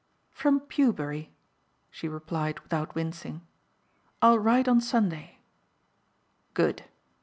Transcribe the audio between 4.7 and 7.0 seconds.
Sunday." "Good.